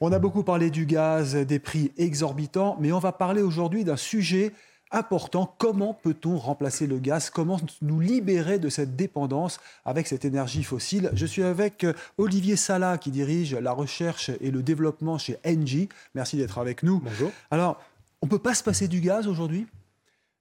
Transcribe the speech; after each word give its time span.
On 0.00 0.12
a 0.12 0.20
beaucoup 0.20 0.44
parlé 0.44 0.70
du 0.70 0.86
gaz, 0.86 1.34
des 1.34 1.58
prix 1.58 1.90
exorbitants, 1.98 2.76
mais 2.78 2.92
on 2.92 3.00
va 3.00 3.10
parler 3.10 3.42
aujourd'hui 3.42 3.82
d'un 3.82 3.96
sujet 3.96 4.52
important. 4.92 5.52
Comment 5.58 5.92
peut-on 5.92 6.38
remplacer 6.38 6.86
le 6.86 7.00
gaz? 7.00 7.30
Comment 7.30 7.58
nous 7.82 7.98
libérer 7.98 8.60
de 8.60 8.68
cette 8.68 8.94
dépendance 8.94 9.58
avec 9.84 10.06
cette 10.06 10.24
énergie 10.24 10.62
fossile? 10.62 11.10
Je 11.14 11.26
suis 11.26 11.42
avec 11.42 11.82
euh, 11.82 11.94
Olivier 12.16 12.54
Sala 12.54 12.96
qui 12.96 13.10
dirige 13.10 13.56
la 13.56 13.72
recherche 13.72 14.30
et 14.40 14.52
le 14.52 14.62
développement 14.62 15.18
chez 15.18 15.36
Engie. 15.44 15.88
Merci 16.14 16.36
d'être 16.36 16.58
avec 16.58 16.84
nous. 16.84 17.00
Bonjour. 17.00 17.32
Alors, 17.50 17.82
on 18.22 18.26
ne 18.26 18.30
peut 18.30 18.38
pas 18.38 18.54
se 18.54 18.62
passer 18.62 18.86
du 18.86 19.00
gaz 19.00 19.26
aujourd'hui? 19.26 19.66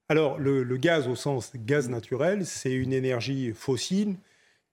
Alors, 0.08 0.38
le, 0.38 0.62
le, 0.62 0.78
gaz 0.78 1.08
au 1.08 1.16
sens 1.16 1.52
gaz 1.56 1.90
naturel, 1.90 2.46
c'est 2.46 2.72
une 2.72 2.94
énergie 2.94 3.54
fossile 3.54 4.18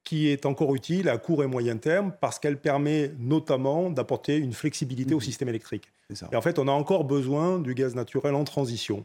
qui 0.05 0.29
est 0.29 0.47
encore 0.47 0.75
utile 0.75 1.09
à 1.09 1.19
court 1.19 1.43
et 1.43 1.47
moyen 1.47 1.77
terme 1.77 2.13
parce 2.21 2.39
qu'elle 2.39 2.59
permet 2.59 3.13
notamment 3.19 3.91
d'apporter 3.91 4.37
une 4.37 4.53
flexibilité 4.53 5.15
au 5.15 5.19
mmh. 5.19 5.23
système 5.23 5.49
électrique. 5.49 5.91
Et 6.31 6.37
en 6.37 6.43
fait, 6.43 6.59
on 6.59 6.69
a 6.69 6.73
encore 6.73 7.05
besoin 7.05 7.59
du 7.59 7.75
gaz 7.75 7.95
naturel 7.95 8.35
en 8.35 8.45
transition 8.45 9.05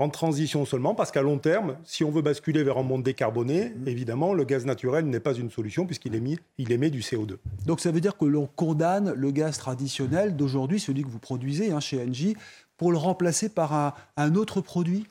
en 0.00 0.08
transition 0.08 0.64
seulement, 0.64 0.94
parce 0.94 1.10
qu'à 1.10 1.20
long 1.20 1.38
terme, 1.38 1.76
si 1.84 2.04
on 2.04 2.10
veut 2.10 2.22
basculer 2.22 2.64
vers 2.64 2.78
un 2.78 2.82
monde 2.82 3.02
décarboné, 3.02 3.68
mmh. 3.68 3.86
évidemment, 3.88 4.32
le 4.32 4.44
gaz 4.44 4.64
naturel 4.64 5.04
n'est 5.04 5.20
pas 5.20 5.34
une 5.34 5.50
solution 5.50 5.84
puisqu'il 5.84 6.14
émet, 6.14 6.38
il 6.56 6.72
émet 6.72 6.88
du 6.88 7.00
CO2. 7.00 7.36
Donc 7.66 7.80
ça 7.80 7.90
veut 7.90 8.00
dire 8.00 8.16
que 8.16 8.24
l'on 8.24 8.46
condamne 8.46 9.12
le 9.12 9.30
gaz 9.30 9.58
traditionnel 9.58 10.36
d'aujourd'hui, 10.36 10.80
celui 10.80 11.02
que 11.02 11.08
vous 11.08 11.18
produisez 11.18 11.70
hein, 11.70 11.80
chez 11.80 12.02
Engie, 12.02 12.34
pour 12.78 12.92
le 12.92 12.96
remplacer 12.96 13.50
par 13.50 13.94
un, 14.16 14.34
autre 14.34 14.62
produit? 14.62 15.06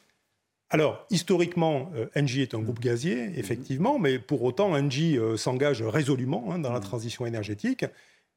Alors, 0.72 1.06
historiquement, 1.10 1.92
euh, 1.96 2.06
Engie 2.16 2.42
est 2.42 2.54
un 2.54 2.60
groupe 2.60 2.80
gazier, 2.80 3.32
effectivement, 3.40 3.98
mais 3.98 4.20
pour 4.20 4.44
autant, 4.44 4.74
Engie 4.74 5.18
euh, 5.18 5.36
s'engage 5.36 5.82
résolument 5.82 6.52
hein, 6.52 6.60
dans 6.60 6.72
la 6.72 6.80
mmh. 6.80 6.84
transition 6.84 7.26
énergétique. 7.26 7.86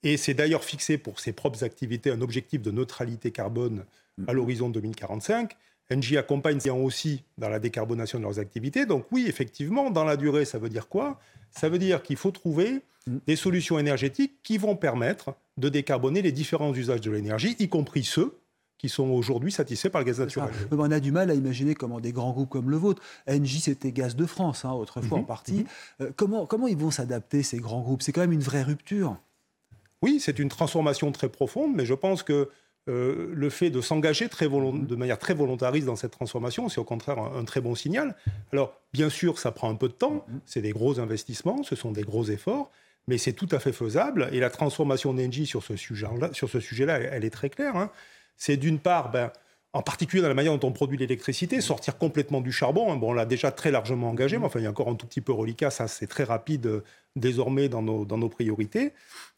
Et 0.03 0.17
c'est 0.17 0.35
d'ailleurs 0.35 0.65
fixé 0.65 0.99
pour 0.99 1.21
ses 1.21 1.33
propres 1.33 1.63
activités 1.63 2.11
un 2.11 2.23
objectif 2.23 2.63
de 2.63 2.71
neutralité 2.71 3.31
carbone 3.31 3.85
à 4.27 4.33
l'horizon 4.33 4.69
2045. 4.69 5.57
Engie 5.93 6.17
accompagne 6.17 6.59
aussi 6.71 7.23
dans 7.39 7.49
la 7.49 7.59
décarbonation 7.59 8.19
de 8.19 8.25
leurs 8.25 8.39
activités. 8.39 8.87
Donc 8.87 9.05
oui, 9.13 9.27
effectivement, 9.29 9.91
dans 9.91 10.05
la 10.05 10.17
durée, 10.17 10.45
ça 10.45 10.59
veut 10.59 10.71
dire 10.71 10.89
quoi? 10.89 11.21
Ça 11.51 11.69
veut 11.69 11.79
dire 11.79 12.03
qu'il 12.03 12.17
faut 12.17 12.31
trouver 12.31 12.81
mm. 13.07 13.19
des 13.27 13.37
solutions 13.37 13.79
énergétiques 13.79 14.33
qui 14.43 14.59
vont 14.59 14.75
permettre 14.75 15.35
de 15.59 15.69
décarboner 15.69 16.23
les 16.23 16.33
différents 16.33 16.75
usages 16.75 17.03
de 17.03 17.11
l'énergie, 17.11 17.57
y 17.59 17.69
compris 17.69 18.05
ceux 18.05 18.35
qui 18.83 18.89
sont 18.89 19.11
aujourd'hui 19.11 19.53
satisfaits 19.53 19.91
par 19.91 20.01
le 20.01 20.07
gaz 20.07 20.19
naturel. 20.19 20.51
On 20.73 20.91
a 20.91 20.99
du 20.99 21.13
mal 21.13 21.31
à 21.31 21.35
imaginer 21.35 21.77
comment 21.77 22.01
des 22.01 22.11
grands 22.11 22.33
groupes 22.33 22.51
comme 22.51 22.69
le 22.69 22.77
vôtre, 22.77 23.01
Engie 23.31 23.61
c'était 23.61 23.93
Gaz 23.93 24.17
de 24.17 24.27
France 24.27 24.65
hein, 24.65 24.73
autrefois 24.73 25.19
en 25.19 25.21
mhm. 25.21 25.27
partie, 25.27 25.53
mhm. 25.53 25.67
euh, 26.01 26.11
comment, 26.17 26.47
comment 26.47 26.67
ils 26.67 26.77
vont 26.77 26.91
s'adapter 26.91 27.45
ces 27.45 27.59
grands 27.59 27.81
groupes? 27.81 28.03
C'est 28.03 28.11
quand 28.11 28.23
même 28.23 28.33
une 28.33 28.41
vraie 28.41 28.65
rupture. 28.65 29.17
Oui, 30.03 30.19
c'est 30.19 30.41
une 30.41 30.49
transformation 30.49 31.13
très 31.13 31.29
profonde, 31.29 31.77
mais 31.77 31.87
je 31.87 31.95
pense 31.95 32.25
que 32.25 32.51
euh, 32.89 33.31
le 33.33 33.51
fait 33.51 33.71
de 33.71 33.81
s'engager 33.81 34.27
de 34.27 34.97
manière 34.97 35.19
très 35.21 35.35
volontariste 35.35 35.87
dans 35.87 35.95
cette 35.95 36.11
transformation, 36.11 36.69
c'est 36.69 36.81
au 36.81 36.85
contraire 36.85 37.21
un, 37.21 37.45
très 37.45 37.61
bon 37.61 37.77
signal. 37.77 38.17
Alors, 38.53 38.75
bien 38.93 39.11
sûr, 39.11 39.39
ça 39.39 39.53
prend 39.53 39.71
un 39.71 39.77
peu 39.77 39.87
de 39.87 39.93
temps, 39.93 40.27
c'est 40.45 40.61
des 40.61 40.73
gros 40.73 40.99
investissements, 40.99 41.63
ce 41.63 41.77
sont 41.77 41.93
des 41.93 42.03
gros 42.03 42.25
efforts, 42.25 42.73
mais 43.07 43.17
c'est 43.17 43.33
tout 43.33 43.49
à 43.53 43.61
fait 43.61 43.73
faisable. 43.73 44.29
Et 44.33 44.41
la 44.41 44.51
transformation 44.51 45.15
d'Engie 45.15 45.47
sur 45.47 45.63
ce 45.63 45.77
sujet-là, 45.77 46.31
sujet 46.33 46.85
elle, 46.89 47.25
est 47.25 47.31
très 47.31 47.49
claire. 47.49 47.77
Hein. 47.77 47.93
C'est 48.37 48.57
d'une 48.57 48.79
part, 48.79 49.11
ben, 49.11 49.31
en 49.73 49.83
particulier 49.83 50.23
dans 50.23 50.29
la 50.29 50.35
manière 50.35 50.57
dont 50.59 50.69
on 50.69 50.73
produit 50.73 50.99
l'électricité, 50.99 51.61
sortir 51.61 51.97
complètement 51.97 52.41
du 52.41 52.53
charbon. 52.53 52.93
Hein. 52.93 52.97
Bon, 52.97 53.11
on 53.11 53.15
l'a 53.15 53.27
déjà 53.27 53.51
très 53.51 53.71
largement 53.71 54.11
engagé, 54.11 54.39
mais 54.39 54.47
enfin, 54.47 54.61
il 54.61 54.65
y 54.65 54.67
a 54.67 54.71
encore 54.71 54.89
un 54.89 54.95
tout 54.95 55.07
petit 55.07 55.21
peu 55.21 55.33
reliquat, 55.33 55.71
ça 55.71 55.89
c'est 55.89 56.07
très 56.07 56.25
rapide 56.25 56.67
euh, 56.67 56.85
désormais 57.17 57.69
dans 57.69 57.83
nos 57.83 58.29
priorités. 58.29 58.93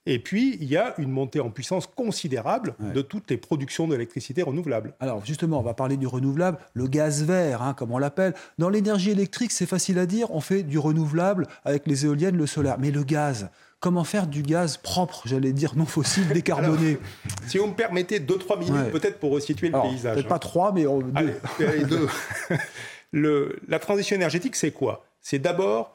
Et 0.06 0.18
puis, 0.18 0.58
il 0.60 0.68
y 0.68 0.76
a 0.76 0.94
une 0.98 1.10
montée 1.10 1.40
en 1.40 1.50
puissance 1.50 1.86
considérable 1.86 2.74
de 2.78 3.00
toutes 3.00 3.30
les 3.30 3.38
productions 3.38 3.88
d'électricité 3.88 4.42
renouvelable. 4.42 4.94
Alors, 5.00 5.24
justement, 5.24 5.60
on 5.60 5.62
va 5.62 5.72
parler 5.72 5.96
du 5.96 6.06
renouvelable, 6.06 6.58
le 6.74 6.86
gaz 6.86 7.24
vert, 7.24 7.62
hein, 7.62 7.72
comme 7.72 7.90
on 7.90 7.98
l'appelle. 7.98 8.34
Dans 8.58 8.68
l'énergie 8.68 9.10
électrique, 9.10 9.50
c'est 9.50 9.66
facile 9.66 9.98
à 9.98 10.04
dire, 10.04 10.30
on 10.30 10.40
fait 10.40 10.62
du 10.62 10.78
renouvelable 10.78 11.46
avec 11.64 11.86
les 11.86 12.04
éoliennes, 12.04 12.36
le 12.36 12.46
solaire. 12.46 12.76
Mais 12.78 12.90
le 12.90 13.02
gaz, 13.02 13.48
comment 13.84 14.04
faire 14.04 14.26
du 14.26 14.40
gaz 14.40 14.78
propre, 14.78 15.24
j'allais 15.26 15.52
dire 15.52 15.76
non 15.76 15.84
fossile, 15.84 16.26
décarboné 16.28 16.96
Si 17.46 17.58
vous 17.58 17.66
me 17.66 17.74
permettez 17.74 18.18
2-3 18.18 18.58
minutes, 18.58 18.90
peut-être 18.90 19.18
pour 19.18 19.32
resituer 19.32 19.68
le 19.68 19.78
paysage. 19.78 20.14
Peut-être 20.14 20.28
pas 20.28 20.38
3, 20.38 20.72
mais 20.72 20.84
deux. 20.84 22.08
le, 23.12 23.58
la 23.68 23.78
transition 23.78 24.16
énergétique, 24.16 24.56
c'est 24.56 24.70
quoi? 24.70 25.04
C'est 25.20 25.38
d'abord 25.38 25.94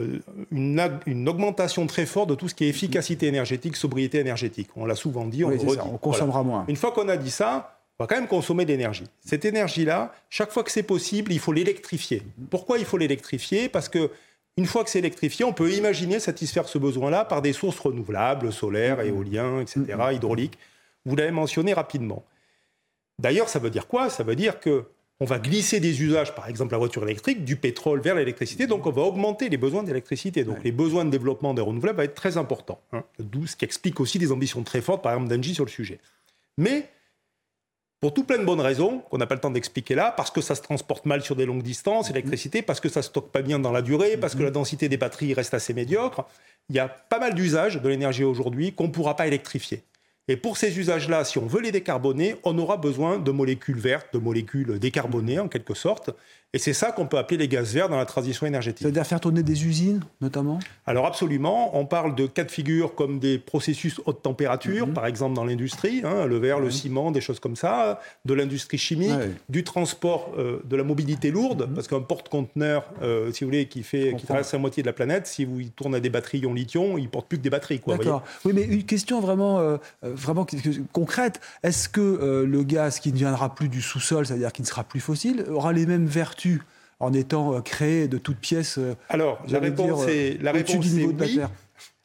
euh, 0.00 0.18
une, 0.50 1.28
augmentation 1.28 1.86
très 1.86 2.04
forte 2.04 2.30
de 2.30 2.34
tout 2.34 2.48
ce 2.48 2.56
qui 2.56 2.64
est 2.64 2.68
efficacité 2.68 3.28
énergétique, 3.28 3.76
sobriété 3.76 4.18
énergétique. 4.18 4.68
On 4.74 4.84
l'a 4.84 4.96
souvent 4.96 5.24
dit, 5.24 5.44
on, 5.44 5.50
on 5.52 5.98
consommera 5.98 6.42
moins. 6.42 6.64
Une 6.66 6.74
fois 6.74 6.90
qu'on 6.90 7.08
a 7.08 7.16
dit 7.16 7.30
ça, 7.30 7.78
on 8.00 8.02
va 8.02 8.08
quand 8.08 8.16
même 8.16 8.26
consommer 8.26 8.64
de 8.64 8.72
l'énergie. 8.72 9.04
Cette 9.24 9.44
énergie-là, 9.44 10.12
chaque 10.30 10.50
fois 10.50 10.64
que 10.64 10.72
c'est 10.72 10.82
possible, 10.82 11.32
il 11.32 11.38
faut 11.38 11.52
l'électrifier. 11.52 12.24
Pourquoi 12.50 12.78
il 12.78 12.84
faut 12.84 12.98
l'électrifier? 12.98 13.68
Parce 13.68 13.88
que 13.88 14.10
une 14.58 14.66
fois 14.66 14.82
que 14.82 14.90
c'est 14.90 14.98
électrifié, 14.98 15.44
on 15.44 15.52
peut 15.52 15.70
imaginer 15.70 16.18
satisfaire 16.18 16.68
ce 16.68 16.78
besoin-là 16.78 17.24
par 17.24 17.42
des 17.42 17.52
sources 17.52 17.78
renouvelables, 17.78 18.52
solaires, 18.52 19.00
éoliens, 19.00 19.60
etc., 19.60 19.84
hydrauliques. 20.12 20.58
Vous 21.06 21.14
l'avez 21.14 21.30
mentionné 21.30 21.72
rapidement. 21.72 22.24
D'ailleurs, 23.20 23.48
ça 23.48 23.60
veut 23.60 23.70
dire 23.70 23.86
quoi? 23.86 24.10
Ça 24.10 24.24
veut 24.24 24.34
dire 24.34 24.58
que 24.58 24.86
on 25.20 25.26
va 25.26 25.38
glisser 25.38 25.78
des 25.78 26.02
usages, 26.02 26.34
par 26.34 26.48
exemple 26.48 26.72
la 26.72 26.78
voiture 26.78 27.04
électrique, 27.04 27.44
du 27.44 27.54
pétrole 27.54 28.00
vers 28.00 28.16
l'électricité, 28.16 28.66
donc 28.66 28.84
on 28.86 28.90
va 28.90 29.02
augmenter 29.02 29.48
les 29.48 29.58
besoins 29.58 29.84
d'électricité. 29.84 30.42
Donc 30.42 30.64
les 30.64 30.72
besoins 30.72 31.04
de 31.04 31.10
développement 31.10 31.54
des 31.54 31.62
renouvelables 31.62 31.98
vont 31.98 32.04
être 32.04 32.14
très 32.14 32.36
importants. 32.36 32.80
Hein. 32.92 33.04
D'où 33.20 33.46
ce 33.46 33.54
qui 33.54 33.64
explique 33.64 34.00
aussi 34.00 34.18
des 34.18 34.32
ambitions 34.32 34.64
très 34.64 34.80
fortes, 34.80 35.02
par 35.02 35.12
exemple 35.12 35.32
d'Engie 35.32 35.54
sur 35.54 35.64
le 35.64 35.70
sujet. 35.70 36.00
Mais 36.56 36.88
pour 38.00 38.14
tout 38.14 38.22
plein 38.24 38.38
de 38.38 38.44
bonnes 38.44 38.60
raisons, 38.60 39.00
qu'on 39.10 39.18
n'a 39.18 39.26
pas 39.26 39.34
le 39.34 39.40
temps 39.40 39.50
d'expliquer 39.50 39.94
là, 39.94 40.12
parce 40.16 40.30
que 40.30 40.40
ça 40.40 40.54
se 40.54 40.62
transporte 40.62 41.04
mal 41.04 41.22
sur 41.22 41.34
des 41.34 41.46
longues 41.46 41.62
distances, 41.62 42.08
l'électricité, 42.08 42.62
parce 42.62 42.78
que 42.78 42.88
ça 42.88 43.00
ne 43.00 43.04
stocke 43.04 43.32
pas 43.32 43.42
bien 43.42 43.58
dans 43.58 43.72
la 43.72 43.82
durée, 43.82 44.16
parce 44.16 44.34
que 44.36 44.42
la 44.42 44.50
densité 44.50 44.88
des 44.88 44.96
batteries 44.96 45.34
reste 45.34 45.54
assez 45.54 45.74
médiocre, 45.74 46.24
il 46.68 46.76
y 46.76 46.78
a 46.78 46.88
pas 46.88 47.18
mal 47.18 47.34
d'usages 47.34 47.80
de 47.80 47.88
l'énergie 47.88 48.24
aujourd'hui 48.24 48.72
qu'on 48.72 48.84
ne 48.84 48.92
pourra 48.92 49.16
pas 49.16 49.26
électrifier. 49.26 49.82
Et 50.28 50.36
pour 50.36 50.58
ces 50.58 50.78
usages-là, 50.78 51.24
si 51.24 51.38
on 51.38 51.46
veut 51.46 51.62
les 51.62 51.72
décarboner, 51.72 52.36
on 52.44 52.58
aura 52.58 52.76
besoin 52.76 53.18
de 53.18 53.30
molécules 53.30 53.78
vertes, 53.78 54.08
de 54.12 54.18
molécules 54.18 54.78
décarbonées 54.78 55.38
en 55.38 55.48
quelque 55.48 55.74
sorte. 55.74 56.10
Et 56.54 56.58
c'est 56.58 56.72
ça 56.72 56.92
qu'on 56.92 57.06
peut 57.06 57.18
appeler 57.18 57.36
les 57.36 57.48
gaz 57.48 57.74
verts 57.74 57.90
dans 57.90 57.98
la 57.98 58.06
transition 58.06 58.46
énergétique. 58.46 58.80
C'est-à-dire 58.80 59.06
faire 59.06 59.20
tourner 59.20 59.42
des 59.42 59.66
usines, 59.66 60.00
notamment? 60.22 60.58
Alors 60.86 61.04
absolument. 61.04 61.78
On 61.78 61.84
parle 61.84 62.14
de 62.14 62.26
cas 62.26 62.44
de 62.44 62.50
figure 62.50 62.94
comme 62.94 63.18
des 63.18 63.38
processus 63.38 64.00
haute 64.06 64.22
température, 64.22 64.86
mhm. 64.86 64.94
par 64.94 65.04
exemple 65.04 65.34
dans 65.34 65.44
l'industrie, 65.44 66.00
hein, 66.04 66.24
le 66.24 66.38
verre, 66.38 66.58
le 66.58 66.70
ciment, 66.70 67.10
des 67.10 67.20
choses 67.20 67.38
comme 67.38 67.54
ça, 67.54 68.00
de 68.24 68.32
l'industrie 68.32 68.78
chimique, 68.78 69.12
du 69.50 69.62
transport, 69.62 70.32
euh, 70.38 70.62
de 70.64 70.74
la 70.74 70.84
mobilité 70.84 71.30
lourde, 71.30 71.68
mhm. 71.68 71.74
parce 71.74 71.86
qu'un 71.86 72.00
porte-conteneur, 72.00 72.90
euh, 73.02 73.30
si 73.30 73.44
vous 73.44 73.50
voulez, 73.50 73.66
qui, 73.66 73.82
fait, 73.82 74.14
qui 74.16 74.24
traverse 74.24 74.50
la 74.50 74.58
moitié 74.58 74.82
de 74.82 74.88
la 74.88 74.94
planète, 74.94 75.26
si 75.26 75.44
vous 75.44 75.60
y 75.60 75.68
tourne 75.68 75.94
à 75.94 76.00
des 76.00 76.08
batteries 76.08 76.46
en 76.46 76.54
lithium, 76.54 76.98
il 76.98 77.10
porte 77.10 77.28
plus 77.28 77.36
que 77.36 77.42
des 77.42 77.50
batteries. 77.50 77.82
D'accord. 77.86 78.22
Oui, 78.46 78.52
mais 78.54 78.62
une 78.62 78.84
question 78.84 79.20
vraiment, 79.20 79.58
euh, 79.58 79.76
vraiment 80.18 80.46
concrète. 80.92 81.40
Est-ce 81.62 81.88
que 81.88 82.44
le 82.46 82.62
gaz 82.62 83.00
qui 83.00 83.12
ne 83.12 83.18
viendra 83.18 83.54
plus 83.54 83.68
du 83.68 83.80
sous-sol, 83.80 84.26
c'est-à-dire 84.26 84.52
qui 84.52 84.62
ne 84.62 84.66
sera 84.66 84.84
plus 84.84 85.00
fossile, 85.00 85.44
aura 85.48 85.72
les 85.72 85.86
mêmes 85.86 86.06
vertus 86.06 86.60
en 87.00 87.12
étant 87.12 87.54
euh, 87.54 87.60
créé 87.60 88.08
de 88.08 88.18
toutes 88.18 88.38
pièces 88.38 88.78
euh, 88.78 88.94
Alors, 89.08 89.40
la 89.48 89.60
réponse, 89.60 90.06
est, 90.08 90.42
la 90.42 90.52
réponse 90.52 90.86
est 90.86 91.04
oui. 91.04 91.40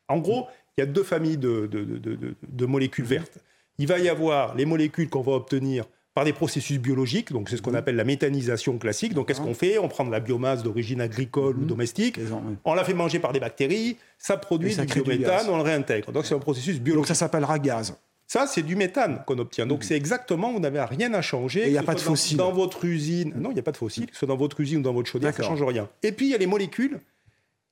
En 0.07 0.19
gros, 0.19 0.47
il 0.77 0.81
y 0.81 0.83
a 0.83 0.85
deux 0.85 1.03
familles 1.03 1.37
de, 1.37 1.67
de, 1.67 2.65
molécules 2.65 3.05
vertes. 3.05 3.37
Il 3.77 3.87
va 3.87 3.99
y 3.99 4.09
avoir 4.09 4.55
les 4.55 4.65
molécules 4.65 5.09
qu'on 5.09 5.21
va 5.21 5.33
obtenir 5.33 5.85
par 6.13 6.25
des 6.25 6.33
processus 6.33 6.77
biologiques, 6.77 7.31
donc 7.31 7.49
c'est 7.49 7.57
ce 7.57 7.61
qu'on 7.61 7.73
appelle 7.73 7.95
la 7.95 8.03
méthanisation 8.03 8.77
classique. 8.77 9.13
Donc 9.13 9.27
qu'est-ce 9.27 9.41
qu'on 9.41 9.55
fait? 9.55 9.79
On 9.79 9.87
prend 9.87 10.05
de 10.05 10.11
la 10.11 10.19
biomasse 10.19 10.61
d'origine 10.61 11.01
agricole 11.01 11.57
ou 11.57 11.61
mhm. 11.61 11.67
domestique, 11.67 12.19
on 12.65 12.73
la 12.73 12.83
fait 12.83 12.93
manger 12.93 13.19
par 13.19 13.33
des 13.33 13.39
bactéries, 13.39 13.97
ça 14.19 14.37
produit 14.37 14.75
du 14.75 14.85
biométhane, 14.85 15.47
on 15.49 15.57
le 15.57 15.63
réintègre. 15.63 16.11
Donc 16.11 16.25
c'est 16.25 16.35
un 16.35 16.39
processus 16.39 16.79
biologique. 16.79 17.07
Donc 17.07 17.07
ça 17.07 17.15
s'appellera 17.15 17.57
gaz. 17.59 17.95
Ça, 18.25 18.47
c'est 18.47 18.63
du 18.63 18.75
méthane 18.75 19.21
qu'on 19.27 19.37
obtient. 19.37 19.67
Donc, 19.67 19.81
mm. 19.81 19.83
c'est 19.83 19.95
exactement, 19.95 20.53
vous 20.53 20.59
n'avez 20.59 20.81
rien 20.81 21.13
à 21.13 21.21
changer. 21.21 21.65
Il 21.67 21.71
n'y 21.71 21.77
a 21.77 21.83
pas 21.83 21.93
de 21.93 21.99
fossile. 21.99 22.37
Dans, 22.37 22.51
votre 22.51 22.83
usine, 22.85 23.33
non, 23.35 23.51
il 23.51 23.53
n'y 23.53 23.59
a 23.59 23.63
pas 23.63 23.73
de 23.73 23.77
fossile. 23.77 24.07
Que 24.07 24.13
ce 24.13 24.19
soit 24.19 24.27
dans 24.27 24.37
votre 24.37 24.59
usine 24.59 24.79
ou 24.79 24.81
dans 24.81 24.93
votre 24.93 25.09
chaudière, 25.09 25.35
ça 25.35 25.43
ne 25.43 25.47
change 25.49 25.61
rien. 25.61 25.87
Et 26.01 26.11
puis, 26.11 26.27
il 26.27 26.31
y 26.31 26.33
a 26.33 26.37
les 26.37 26.47
molécules 26.47 26.99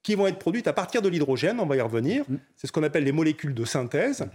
qui 0.04 0.16
vont 0.16 0.28
être 0.28 0.40
produites 0.40 0.68
à 0.68 0.74
partir 0.74 1.02
de 1.02 1.10
l'hydrogène, 1.10 1.60
on 1.60 1.66
va 1.66 1.78
y 1.78 1.82
revenir. 1.82 2.26
C'est 2.56 2.68
ce 2.68 2.72
qu'on 2.72 2.84
appelle 2.84 3.04
les 3.04 3.12
molécules 3.12 3.54
de 3.54 3.66
synthèse. 3.66 4.28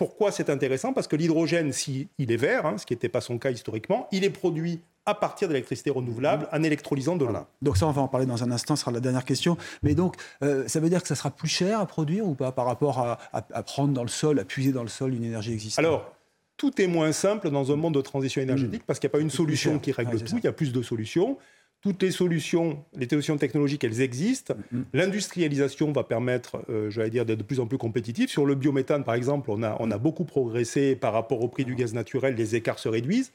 Pourquoi 0.00 0.32
c'est 0.32 0.48
intéressant? 0.48 0.94
Parce 0.94 1.08
que 1.08 1.14
l'hydrogène, 1.14 1.74
s'il 1.74 2.08
est 2.18 2.36
vert, 2.38 2.64
hein, 2.64 2.78
ce 2.78 2.86
qui 2.86 2.94
n'était 2.94 3.10
pas 3.10 3.20
son 3.20 3.36
cas 3.36 3.50
historiquement, 3.50 4.08
il 4.12 4.24
est 4.24 4.30
produit 4.30 4.80
à 5.04 5.14
partir 5.14 5.46
d'électricité 5.46 5.90
renouvelable 5.90 6.48
en 6.52 6.62
électrolysant 6.62 7.16
de 7.16 7.26
l'eau. 7.26 7.36
Donc 7.60 7.76
ça, 7.76 7.86
on 7.86 7.90
va 7.90 8.00
en 8.00 8.08
parler 8.08 8.24
dans 8.24 8.42
un 8.42 8.50
instant, 8.50 8.76
ce 8.76 8.80
sera 8.80 8.92
la 8.92 9.00
dernière 9.00 9.26
question. 9.26 9.58
Mais 9.82 9.94
donc, 9.94 10.16
euh, 10.42 10.66
ça 10.68 10.80
veut 10.80 10.88
dire 10.88 11.02
que 11.02 11.08
ça 11.08 11.16
sera 11.16 11.30
plus 11.30 11.48
cher 11.48 11.80
à 11.80 11.84
produire 11.84 12.26
ou 12.26 12.34
pas 12.34 12.50
par 12.50 12.64
rapport 12.64 12.98
à, 12.98 13.18
à, 13.34 13.62
prendre 13.62 13.92
dans 13.92 14.00
le 14.00 14.08
sol, 14.08 14.38
à 14.38 14.44
puiser 14.46 14.72
dans 14.72 14.84
le 14.84 14.88
sol 14.88 15.12
une 15.12 15.22
énergie 15.22 15.52
existante? 15.52 15.84
Alors, 15.84 16.10
tout 16.56 16.80
est 16.80 16.86
moins 16.86 17.12
simple 17.12 17.50
dans 17.50 17.70
un 17.70 17.76
monde 17.76 17.92
de 17.92 18.00
transition 18.00 18.40
énergétique 18.40 18.80
mmh. 18.80 18.86
parce 18.86 19.00
qu'il 19.00 19.08
n'y 19.08 19.12
a 19.12 19.16
pas 19.18 19.22
une 19.22 19.28
solution 19.28 19.78
qui 19.78 19.92
règle 19.92 20.18
tout, 20.18 20.38
il 20.38 20.44
y 20.44 20.48
a 20.48 20.52
plus 20.52 20.72
de 20.72 20.80
solutions. 20.80 21.36
Toutes 21.80 22.02
les 22.02 22.10
solutions, 22.10 22.84
les 22.94 23.08
solutions 23.08 23.38
technologiques, 23.38 23.84
elles 23.84 24.00
existent. 24.00 24.54
Mm-hmm. 24.54 24.84
L'industrialisation 24.92 25.92
va 25.92 26.04
permettre, 26.04 26.62
euh, 26.68 26.90
j'allais 26.90 27.10
dire, 27.10 27.24
d'être 27.24 27.38
de 27.38 27.44
plus 27.44 27.60
en 27.60 27.66
plus 27.66 27.78
compétitif. 27.78 28.30
Sur 28.30 28.44
le 28.44 28.54
biométhane, 28.54 29.02
par 29.02 29.14
exemple, 29.14 29.50
on 29.50 29.62
a, 29.62 29.76
on 29.80 29.90
a 29.90 29.98
beaucoup 29.98 30.24
progressé 30.24 30.94
par 30.94 31.12
rapport 31.12 31.40
au 31.42 31.48
prix 31.48 31.64
du 31.64 31.74
gaz 31.74 31.94
naturel, 31.94 32.34
les 32.34 32.54
écarts 32.54 32.78
se 32.78 32.88
réduisent. 32.88 33.32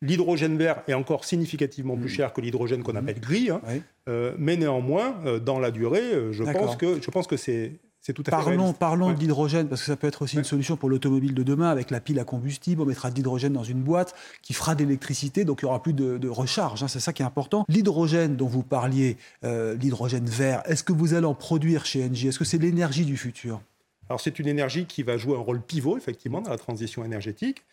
L'hydrogène 0.00 0.56
vert 0.56 0.82
est 0.88 0.94
encore 0.94 1.24
significativement 1.24 1.96
plus 1.96 2.06
mm. 2.06 2.16
cher 2.16 2.32
que 2.32 2.40
l'hydrogène 2.40 2.82
qu'on 2.82 2.92
mm-hmm. 2.92 2.98
appelle 2.98 3.20
gris, 3.20 3.50
hein. 3.50 3.60
euh, 4.08 4.34
mais 4.38 4.56
néanmoins, 4.56 5.20
euh, 5.26 5.38
dans 5.38 5.60
la 5.60 5.70
durée, 5.70 6.32
je 6.32 6.42
pense 6.44 6.76
que, 6.76 7.00
je 7.00 7.10
pense 7.10 7.26
que 7.26 7.36
c'est 7.36 7.72
tout 8.12 8.24
à 8.26 8.30
parlons, 8.30 8.72
Parlons 8.72 9.12
de 9.12 9.18
l'hydrogène, 9.18 9.68
parce 9.68 9.82
que 9.82 9.86
ça 9.86 9.96
peut 9.96 10.08
être 10.08 10.22
aussi 10.22 10.36
une 10.36 10.44
solution 10.44 10.76
pour 10.76 10.88
l'automobile 10.88 11.34
de 11.34 11.42
demain. 11.44 11.70
Avec 11.70 11.90
la 11.92 12.00
pile 12.00 12.18
à 12.18 12.24
combustible, 12.24 12.82
on 12.82 12.84
mettra 12.84 13.10
de 13.10 13.14
l'hydrogène 13.14 13.52
dans 13.52 13.62
une 13.62 13.80
boîte 13.80 14.14
qui 14.42 14.54
fera 14.54 14.74
de 14.74 14.82
l'électricité, 14.82 15.44
donc 15.44 15.62
il 15.62 15.66
n'y 15.66 15.70
aura 15.70 15.80
plus 15.80 15.92
de, 15.92 16.28
recharge. 16.28 16.82
Hein, 16.82 16.88
c'est 16.88 17.00
ça 17.00 17.12
qui 17.12 17.22
est 17.22 17.24
important. 17.24 17.64
L'hydrogène 17.68 18.34
dont 18.34 18.48
vous 18.48 18.64
parliez, 18.64 19.18
euh, 19.44 19.74
l'hydrogène 19.74 20.26
vert, 20.26 20.62
est-ce 20.64 20.82
que 20.82 20.92
vous 20.92 21.14
allez 21.14 21.26
en 21.26 21.34
produire 21.34 21.84
chez 21.86 22.04
Engie? 22.04 22.28
Est-ce 22.28 22.38
que 22.38 22.44
c'est 22.44 22.58
l'énergie 22.58 23.04
du 23.04 23.16
futur? 23.16 23.60
Alors 24.08 24.20
c'est 24.20 24.38
une 24.38 24.48
énergie 24.48 24.86
qui 24.86 25.02
va 25.02 25.16
jouer 25.16 25.36
un 25.36 25.40
rôle 25.40 25.62
pivot 25.62 25.96
effectivement 25.96 26.40
dans 26.40 26.50
la 26.50 26.58
transition 26.58 27.04
énergétique. 27.04 27.64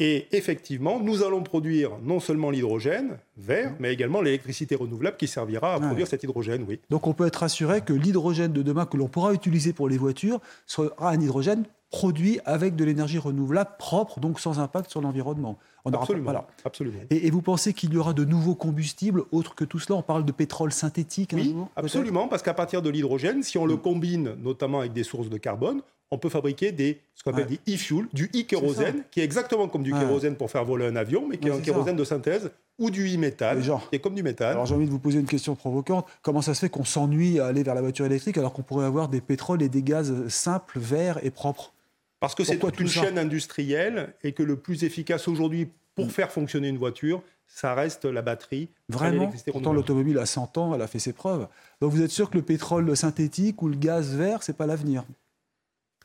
Et 0.00 0.28
effectivement, 0.32 0.98
nous 0.98 1.22
allons 1.22 1.42
produire 1.42 1.98
non 2.02 2.20
seulement 2.20 2.50
l'hydrogène 2.50 3.18
vert, 3.36 3.74
mais 3.78 3.92
également 3.92 4.22
l'électricité 4.22 4.74
renouvelable 4.74 5.18
qui 5.18 5.28
servira 5.28 5.74
à 5.74 5.80
produire 5.80 6.06
cet 6.06 6.22
hydrogène, 6.22 6.64
oui. 6.66 6.80
Donc 6.88 7.06
on 7.06 7.12
peut 7.12 7.26
être 7.26 7.42
assuré 7.42 7.82
que 7.82 7.92
l'hydrogène 7.92 8.52
de 8.52 8.62
demain 8.62 8.86
que 8.86 8.96
l'on 8.96 9.08
pourra 9.08 9.34
utiliser 9.34 9.74
pour 9.74 9.90
les 9.90 9.98
voitures 9.98 10.40
sera 10.66 11.10
un 11.10 11.20
hydrogène 11.20 11.64
produit 11.90 12.38
avec 12.44 12.76
de 12.76 12.84
l'énergie 12.84 13.18
renouvelable 13.18 13.72
propre, 13.78 14.20
donc 14.20 14.40
sans 14.40 14.58
impact 14.58 14.90
sur 14.90 15.02
l'environnement. 15.02 15.58
absolument, 15.84 16.46
absolument. 16.64 17.00
Et, 17.10 17.30
vous 17.30 17.42
pensez 17.42 17.74
qu'il 17.74 17.92
y 17.92 17.96
aura 17.96 18.14
de 18.14 18.24
nouveaux 18.24 18.54
combustibles 18.54 19.24
autres 19.32 19.54
que 19.54 19.64
tout 19.64 19.80
cela? 19.80 19.98
On 19.98 20.02
parle 20.02 20.24
de 20.24 20.32
pétrole 20.32 20.72
synthétique 20.72 21.32
Oui, 21.34 21.54
absolument, 21.76 22.28
parce 22.28 22.42
qu'à 22.42 22.54
partir 22.54 22.80
de 22.80 22.88
l'hydrogène, 22.88 23.42
si 23.42 23.58
on 23.58 23.66
le 23.66 23.76
combine 23.76 24.36
notamment 24.40 24.80
avec 24.80 24.92
des 24.92 25.02
sources 25.02 25.28
de 25.28 25.36
carbone, 25.36 25.82
on 26.10 26.18
peut 26.18 26.28
fabriquer 26.28 26.72
des, 26.72 27.00
ce 27.14 27.22
qu'on 27.22 27.32
appelle 27.32 27.46
des 27.46 27.74
e-fuel, 27.74 28.06
du 28.12 28.30
e-kérosène, 28.34 29.04
qui 29.10 29.20
est 29.20 29.24
exactement 29.24 29.68
comme 29.68 29.82
du 29.82 29.92
kérosène 29.92 30.36
pour 30.36 30.50
faire 30.50 30.64
voler 30.64 30.86
un 30.86 30.96
avion, 30.96 31.26
mais 31.28 31.38
qui 31.38 31.48
est 31.48 31.52
un 31.52 31.60
kérosène 31.60 31.96
de 31.96 32.04
synthèse, 32.04 32.50
ou 32.78 32.90
du 32.90 33.14
e-méthane, 33.14 33.60
qui 33.60 33.96
est 33.96 34.00
comme 34.00 34.14
du 34.14 34.22
méthane. 34.22 34.52
Alors 34.52 34.66
j'ai 34.66 34.74
envie 34.74 34.86
de 34.86 34.90
vous 34.90 34.98
poser 34.98 35.20
une 35.20 35.26
question 35.26 35.54
provocante. 35.54 36.06
Comment 36.22 36.42
ça 36.42 36.54
se 36.54 36.60
fait 36.60 36.68
qu'on 36.68 36.84
s'ennuie 36.84 37.38
à 37.38 37.46
aller 37.46 37.62
vers 37.62 37.74
la 37.74 37.82
voiture 37.82 38.06
électrique 38.06 38.38
alors 38.38 38.52
qu'on 38.52 38.62
pourrait 38.62 38.86
avoir 38.86 39.08
des 39.08 39.20
pétroles 39.20 39.62
et 39.62 39.68
des 39.68 39.82
gaz 39.82 40.26
simples, 40.28 40.78
verts 40.78 41.24
et 41.24 41.30
propres? 41.30 41.72
Parce 42.18 42.34
que 42.34 42.44
c'est 42.44 42.58
toute 42.58 42.80
une 42.80 42.88
chaîne 42.88 43.18
industrielle 43.18 44.14
et 44.22 44.32
que 44.32 44.42
le 44.42 44.56
plus 44.56 44.84
efficace 44.84 45.28
aujourd'hui 45.28 45.68
pour 45.94 46.06
mm. 46.06 46.10
faire 46.10 46.32
fonctionner 46.32 46.68
une 46.68 46.78
voiture, 46.78 47.22
ça 47.46 47.74
reste 47.74 48.04
la 48.04 48.22
batterie. 48.22 48.68
Vraiment 48.88 49.32
Pourtant, 49.50 49.72
l'automobile 49.72 50.18
a 50.18 50.26
100 50.26 50.58
ans, 50.58 50.74
elle 50.74 50.82
a 50.82 50.86
fait 50.86 50.98
ses 50.98 51.12
preuves. 51.12 51.48
Donc 51.80 51.92
vous 51.92 52.02
êtes 52.02 52.10
sûr 52.10 52.30
que 52.30 52.36
le 52.36 52.42
pétrole 52.42 52.96
synthétique 52.96 53.62
ou 53.62 53.68
le 53.68 53.76
gaz 53.76 54.14
vert, 54.14 54.42
c'est 54.42 54.56
pas 54.56 54.66
l'avenir? 54.66 55.04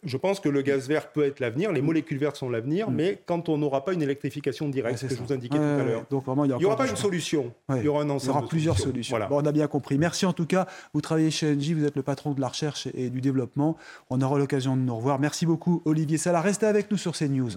Je 0.06 0.18
pense 0.18 0.40
que 0.40 0.50
le 0.50 0.62
gaz 0.62 0.88
vert 0.88 1.12
peut 1.12 1.24
être 1.24 1.40
l'avenir, 1.40 1.72
les 1.72 1.82
molécules 1.82 2.18
vertes 2.18 2.38
sont 2.38 2.50
l'avenir, 2.50 2.90
mm. 2.90 2.96
mais 2.96 3.22
quand 3.26 3.50
on 3.50 3.58
n'aura 3.58 3.84
pas 3.84 3.94
une 3.94 4.02
électrification 4.02 4.70
directe, 4.70 5.00
ce 5.00 5.06
que 5.08 5.16
je 5.16 5.22
vous 5.22 5.34
indiquais 5.34 5.58
tout 5.58 5.64
à 5.64 5.84
l'heure. 5.84 6.06
Donc 6.10 6.26
vraiment, 6.26 6.46
il 6.46 6.56
n'y 6.56 6.66
aura 6.66 6.76
pas 6.76 6.88
une 6.88 6.96
solution, 6.96 7.52
il 7.70 7.84
y 7.84 7.88
aura 7.88 8.04
un 8.04 8.10
ensemble. 8.10 8.32
Il 8.32 8.36
y 8.36 8.38
aura 8.38 8.48
plusieurs 8.48 8.80
solutions. 8.80 9.18
Bon, 9.30 9.42
on 9.42 9.46
a 9.46 9.52
bien 9.52 9.68
compris. 9.68 9.98
Merci 9.98 10.26
en 10.26 10.34
tout 10.34 10.46
cas. 10.46 10.68
Vous 10.94 11.02
travaillez 11.02 11.32
chez 11.32 11.54
Engie, 11.54 11.74
vous 11.74 11.86
êtes 11.86 11.96
le 11.96 12.04
patron 12.04 12.32
de 12.32 12.42
la 12.42 12.48
recherche 12.48 12.88
et 12.94 13.10
du 13.10 13.22
développement. 13.22 13.78
On 14.10 14.22
aura 14.22 14.38
l'occasion 14.38 14.76
de 14.76 14.82
nous 14.82 14.96
revoir. 14.96 15.20
Merci 15.20 15.46
beaucoup, 15.46 15.82
Olivier 15.86 16.18
Sala. 16.18 16.42
Restez 16.42 16.66
avec 16.66 16.92
nous 16.92 16.98
sur 16.98 17.14
CNews. 17.14 17.52